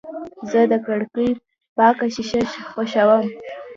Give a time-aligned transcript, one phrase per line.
[0.51, 1.29] زه د کړکۍ
[1.77, 3.25] پاکه شیشه خوښوم.